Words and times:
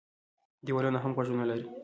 ـ 0.35 0.65
دیوالونه 0.65 0.99
هم 1.01 1.11
غوږونه 1.15 1.43
لري. 1.49 1.65